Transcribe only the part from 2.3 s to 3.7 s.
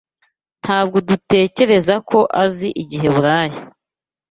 azi Igiheburayo.